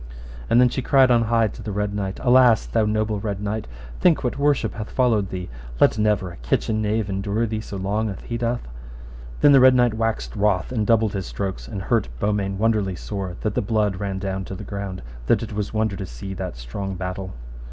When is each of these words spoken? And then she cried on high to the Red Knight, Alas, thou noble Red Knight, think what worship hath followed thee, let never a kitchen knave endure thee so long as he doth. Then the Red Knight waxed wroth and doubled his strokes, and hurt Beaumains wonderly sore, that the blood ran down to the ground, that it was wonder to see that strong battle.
And 0.49 0.59
then 0.59 0.67
she 0.67 0.81
cried 0.81 1.11
on 1.11 1.25
high 1.25 1.49
to 1.49 1.61
the 1.61 1.71
Red 1.71 1.93
Knight, 1.93 2.19
Alas, 2.23 2.65
thou 2.65 2.85
noble 2.85 3.19
Red 3.19 3.39
Knight, 3.39 3.67
think 3.99 4.23
what 4.23 4.39
worship 4.39 4.73
hath 4.73 4.89
followed 4.89 5.29
thee, 5.29 5.47
let 5.79 5.99
never 5.99 6.31
a 6.31 6.37
kitchen 6.37 6.81
knave 6.81 7.07
endure 7.07 7.45
thee 7.45 7.61
so 7.61 7.77
long 7.77 8.09
as 8.09 8.19
he 8.21 8.35
doth. 8.35 8.67
Then 9.41 9.51
the 9.51 9.59
Red 9.59 9.75
Knight 9.75 9.93
waxed 9.93 10.35
wroth 10.35 10.71
and 10.71 10.87
doubled 10.87 11.13
his 11.13 11.27
strokes, 11.27 11.67
and 11.67 11.83
hurt 11.83 12.09
Beaumains 12.19 12.57
wonderly 12.57 12.95
sore, 12.95 13.35
that 13.41 13.53
the 13.53 13.61
blood 13.61 13.97
ran 13.99 14.17
down 14.17 14.43
to 14.45 14.55
the 14.55 14.63
ground, 14.63 15.03
that 15.27 15.43
it 15.43 15.53
was 15.53 15.71
wonder 15.71 15.95
to 15.95 16.07
see 16.07 16.33
that 16.33 16.57
strong 16.57 16.95
battle. 16.95 17.35